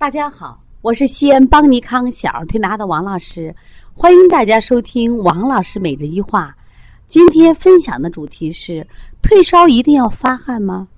[0.00, 3.54] 大家好，我是西安邦尼康小儿推拿的王老师，
[3.92, 6.56] 欢迎大家收听王老师每日一话。
[7.06, 8.84] 今天分享的主题是：
[9.20, 10.88] 退烧一定要发汗吗？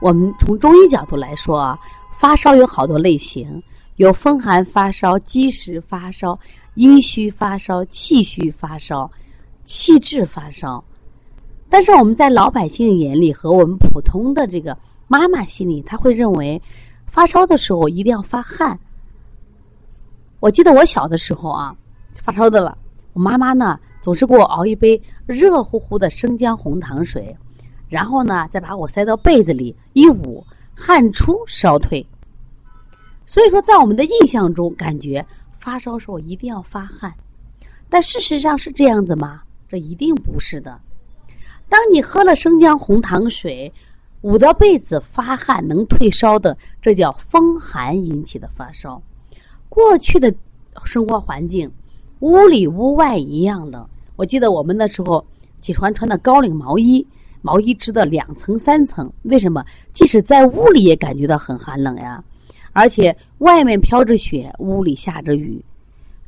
[0.00, 1.76] 我们从中医角度来说啊，
[2.12, 3.60] 发烧有好多类型，
[3.96, 6.38] 有风寒发烧、积食发烧、
[6.74, 9.10] 阴虚发烧、气虚发烧、
[9.64, 10.82] 气滞发烧。
[11.68, 14.78] 但是我们在老百姓眼里和我们普通的这个
[15.08, 16.62] 妈妈心里，他会认为。
[17.12, 18.78] 发烧的时候一定要发汗。
[20.40, 21.76] 我记得我小的时候啊，
[22.14, 22.76] 发烧的了，
[23.12, 27.36] 我妈妈呢总是给我熬一杯热乎乎的生姜红糖水，
[27.90, 30.42] 然后呢再把我塞到被子里一捂，
[30.74, 32.04] 汗出烧退。
[33.26, 37.12] 所以说，在我们的印象中，感觉发烧时候一定要发汗，
[37.90, 39.42] 但事实上是这样子吗？
[39.68, 40.80] 这一定不是的。
[41.68, 43.70] 当你喝了生姜红糖水。
[44.22, 49.02] 捂到被子发汗能退烧的，这叫风寒引起的发烧。
[49.68, 50.32] 过去的
[50.84, 51.70] 生活环境，
[52.20, 53.86] 屋里屋外一样冷。
[54.14, 55.24] 我记得我们那时候
[55.60, 57.04] 起床穿的高领毛衣，
[57.40, 59.12] 毛衣织的两层三层。
[59.22, 59.64] 为什么？
[59.92, 62.22] 即使在屋里也感觉到很寒冷呀。
[62.72, 65.62] 而且外面飘着雪，屋里下着雨，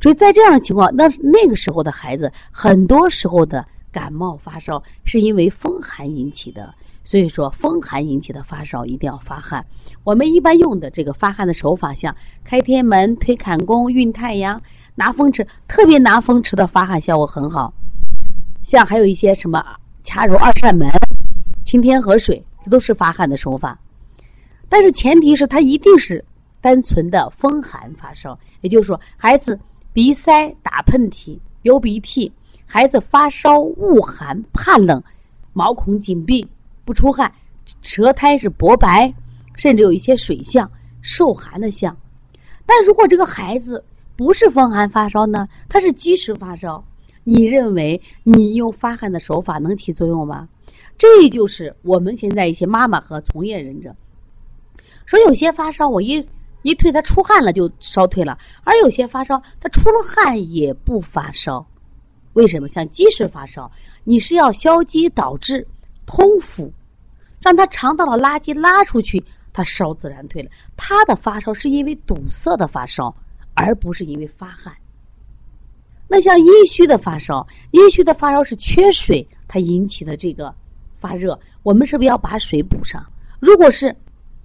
[0.01, 6.75] 所以在这样的情况，那那个时候的孩子，很多时候的感冒发烧是因为风寒引起的。
[7.05, 9.65] 所以说，风寒引起的发烧一定要发汗。
[10.03, 14.61] 我们一般用的这个发汗的手法，像开天门、推坎宫、运太阳、
[14.95, 17.73] 拿风池，特别拿风池的发汗效果很好。
[18.63, 19.63] 像还有一些什么
[20.03, 20.89] 掐揉二扇门、
[21.63, 23.79] 清天河水，这都是发汗的手法。
[24.71, 26.25] 但是前提是它一定是
[26.63, 29.61] 单纯的风寒发烧，也就是说，孩子
[29.93, 32.33] 鼻塞、打喷嚏、流鼻涕，
[32.65, 35.03] 孩子发烧、恶寒、怕冷、
[35.53, 36.49] 毛孔紧闭。
[36.85, 37.33] 不出汗，
[37.83, 39.13] 舌苔是薄白，
[39.57, 41.97] 甚至有一些水象、受寒的象。
[42.67, 43.83] 但如果这个孩子
[44.17, 45.49] 不是风寒发烧呢？
[45.69, 46.83] 他是积食发烧，
[47.25, 50.49] 你认为你用发汗的手法能起作用吗？
[50.97, 53.95] 这就是我们现在一些妈妈和从业人者
[55.07, 56.25] 说，有些发烧我一
[56.63, 61.67] 一退他出汗了就烧退了，而有些发烧他出了汗也不发烧，
[62.35, 62.69] 为什么？
[62.69, 63.71] 像积食发烧，
[64.05, 65.67] 你是要消积导滞。
[66.07, 66.71] 通腑，
[67.41, 69.23] 让他肠道的垃圾拉出去，
[69.53, 70.51] 他烧自然退了。
[70.77, 73.15] 他的发烧是因为堵塞的发烧，
[73.55, 74.75] 而不是因为发汗。
[76.07, 80.55] 那像阴虚的发烧，阴虚的发烧是缺水，它引起的这个
[80.99, 81.39] 发热。
[81.63, 83.05] 我们是不是要把水补上？
[83.41, 83.95] 如果是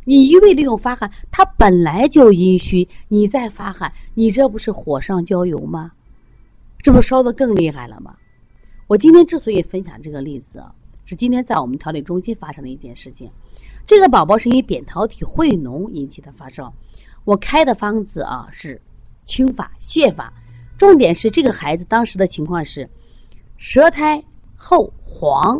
[0.06, 5.92] 你一味利用发汗，他本来就阴虚，你再发汗，你这不是火上浇油吗？
[6.82, 8.16] 这不烧的更厉害了吗？
[8.88, 10.64] 我今天之所以分享这个例子。
[11.10, 13.28] 是今天在我们调理中心发生的一件事情，
[13.84, 16.72] 这个宝宝是因扁桃体会脓引起的发烧，
[17.24, 18.80] 我开的方子啊是
[19.26, 20.32] 清法泻法，
[20.78, 22.88] 重点是这个孩子当时的情况是
[23.58, 24.24] 舌苔
[24.56, 25.60] 厚黄，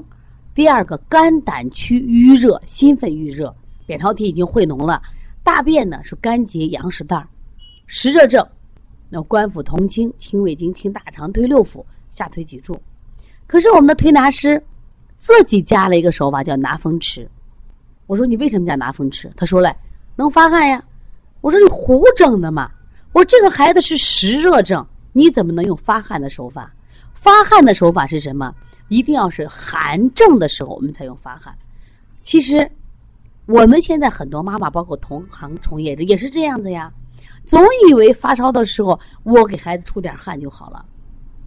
[0.54, 3.52] 第二个肝胆区淤热，心肺郁热，
[3.88, 5.02] 扁桃体已经会脓了，
[5.44, 7.28] 大便呢是干结羊屎蛋儿，
[7.88, 8.48] 实热症，
[9.10, 12.80] 那官府同清，清胃经，清大肠，推六腑，下推脊柱，
[13.48, 14.64] 可是我们的推拿师。
[15.20, 17.30] 自己加了一个手法叫拿风池，
[18.08, 19.30] 我说你为什么加拿风池？
[19.36, 19.72] 他说嘞，
[20.16, 20.84] 能发汗呀。
[21.42, 22.72] 我说你胡整的嘛。
[23.12, 26.72] 我说这个孩子是实热症，你怎么能用发汗的手法？
[27.14, 28.54] 发汗的手法是什么？
[28.88, 31.56] 一定要是寒症的时候我们才用发汗。
[32.22, 32.70] 其实
[33.46, 36.92] 我们现在很多妈妈，包括同行从业者也是这样子呀，
[37.46, 40.86] 总以为发烧的时候我给孩子出点汗就好了，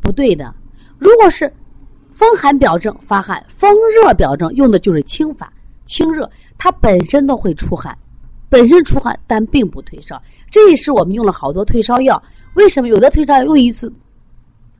[0.01, 0.55] 不对的。
[0.99, 1.53] 如果是
[2.13, 5.53] 风寒表症发汗，风热表症用的就是清法
[5.85, 7.97] 清热，它本身都会出汗，
[8.49, 10.21] 本身出汗但并不退烧。
[10.51, 12.23] 这也是我们用了好多退烧药。
[12.55, 13.93] 为什么有的退烧药用一次，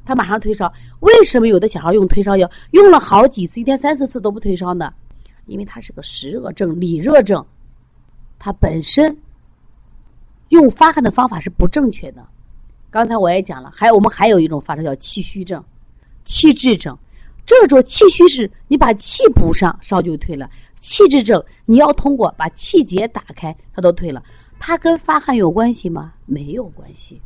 [0.05, 0.73] 他马上退烧？
[1.01, 4.93] 为什么有的小孩用退烧药用了好几次，一天三四次都不退烧呢？
[5.47, 7.45] 因为它是个实热症、里热症，
[8.39, 9.17] 它本身
[10.51, 12.25] 用发汗的方法是不正确的。
[12.91, 15.63] 刚才我也讲了，还有我们还有一种发烧叫气虚症、
[16.25, 16.97] 气滞症。
[17.45, 20.47] 这种气虚是，你把气补上，烧就退了；
[20.81, 24.23] 气滞症，你要通过把气结打开，它都退了。
[24.59, 26.13] 它跟发汗有关系吗？
[26.25, 27.21] 没有关系。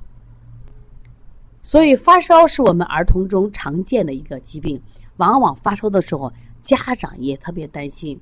[1.63, 4.81] 所以发烧是我们儿童中常见的一个疾病，
[5.19, 6.33] 往往发烧的时候，
[6.63, 8.19] 家长也特别担心。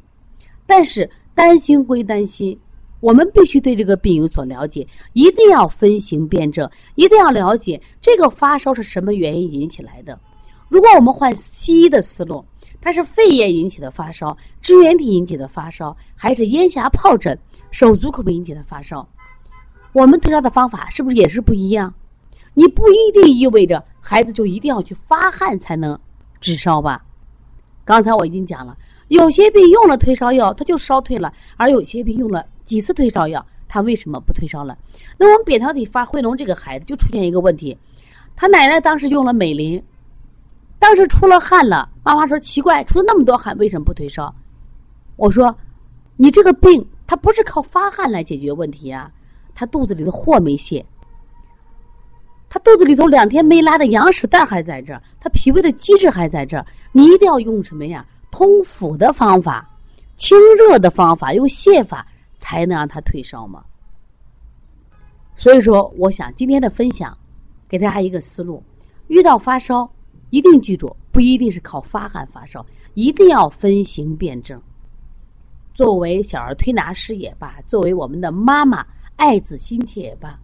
[0.66, 2.58] 但是担心归担心，
[3.00, 10.18] 我们必须对这个病有所了解，一定要分型辨证，一定要了解这个发烧是什么原因引起来的。
[10.68, 12.44] 如果我们换西医的思路，
[12.80, 17.38] 它是肺炎引起的发烧、支原体引起的发烧，还是咽峡疱疹、
[17.70, 19.06] 手足口病引起的发烧？
[19.92, 21.92] 我们退烧的方法是不是也是不一样？
[22.54, 25.98] 你不一定意味着孩子就一定要去发汗才能
[26.40, 27.04] 止烧吧？
[27.84, 28.76] 刚才我已经讲了，
[29.08, 34.76] 有些病用了退烧药，它就烧退了；而有些病用了几次退烧药，它为什么不退烧了？
[35.18, 37.76] 那我们扁桃体发灰脓这个孩子就出现一个问题，
[38.36, 39.82] 他奶奶当时用了美林，
[40.78, 44.34] 当时出了汗了，妈妈说奇怪，出了那么多汗，为什么不退烧？
[45.16, 45.54] 我说，
[46.16, 49.10] 你这个病它不是靠发汗来解决问题啊，
[49.54, 50.84] 他肚子里的货没泄。
[52.48, 56.64] 他肚子里头两天没拉的羊屎蛋还在这儿，他脾胃的机制还在这儿。
[56.92, 58.04] 你一定要用什么呀？
[58.30, 59.68] 通腑的方法，
[60.16, 62.06] 清热的方法，用泻法
[62.38, 63.64] 才能让他退烧嘛。
[65.36, 67.16] 所以说，我想今天的分享
[67.68, 68.62] 给大家一个思路：
[69.08, 69.90] 遇到发烧，
[70.34, 74.60] 一定记住，不一定是靠发汗发烧，一定要分型辨证。
[75.74, 78.84] 作为小儿推拿师也罢，作为我们的妈妈
[79.14, 80.36] 爱子心切也罢。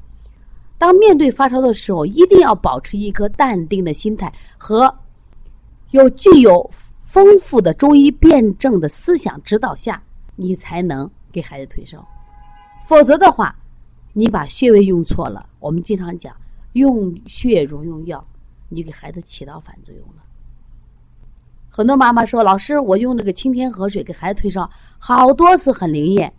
[0.78, 4.94] 当面对发烧的时候，一定要保持一颗淡定的心态和
[5.90, 6.70] 有具有
[7.00, 10.00] 丰富的中医辩证的思想指导下，
[10.37, 12.06] 你才能给孩子退烧。
[12.87, 13.52] 否则的话，
[14.12, 15.44] 你把穴位用错了。
[15.58, 16.32] 我们经常讲
[16.75, 18.25] 用穴如用药，
[18.70, 20.22] 你给孩子起到反作用了。
[21.69, 24.69] 很多妈妈说：“老师，我用那个清天河水给孩子退烧，
[24.99, 26.32] 好多次很灵验，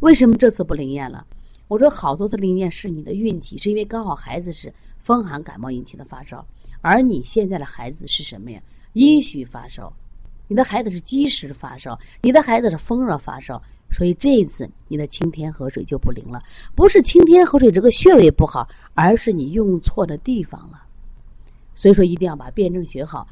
[0.00, 1.26] 为什么这次不灵验了？”
[1.68, 6.46] 我说好多次灵验是你的运气，是因为刚好孩子是风寒感冒引起的发烧，
[6.80, 8.60] 而你现在的孩子是什么呀？
[8.92, 9.92] 阴虚发烧，
[10.46, 13.60] 你的孩子是积食发烧，你的孩子是风热发烧，
[13.90, 16.40] 所以这一次你的清天河水就不灵了。
[16.76, 20.85] 不是清天河水这个穴位不好，而是你用错的地方了。
[21.76, 23.28] 所以说一定要把辩证学好。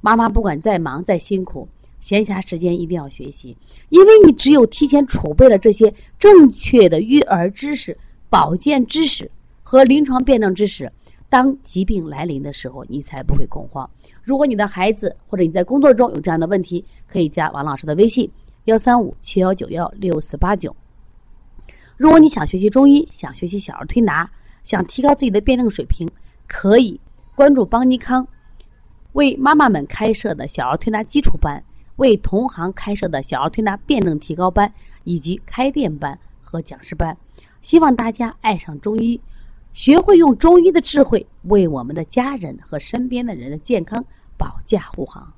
[0.00, 1.68] 妈妈不管再忙再辛苦。
[1.98, 3.56] 闲暇时间一定要学习，
[3.88, 7.98] 因为你只有提前储备了这些正确的育儿知识、
[8.30, 9.28] 保健知识
[9.64, 10.92] 和临床辩证知识，
[11.28, 13.90] 当疾病来临的时候，你才不会恐慌。
[14.22, 18.30] 如果你的孩子或者你在工作中有这样的问题，可以加王老师的微信：
[18.66, 20.74] 幺三五七幺九幺六四八九。
[21.96, 24.30] 如果你想学习中医，想学习小儿推拿，
[24.62, 26.08] 想提高自己的辩证水平，
[26.46, 27.00] 可以
[27.38, 28.26] 关注邦尼康
[29.12, 31.62] 为妈妈们开设的小儿推拿基础班。
[31.94, 34.72] 为同行开设的小儿推拿辩证提高班，
[35.04, 37.16] 以及开店班和讲师班，
[37.62, 39.20] 希望大家爱上中医，
[39.72, 44.04] 学会用中医的智慧为我们的家人和身边的人的健康
[44.36, 45.32] 保驾护航。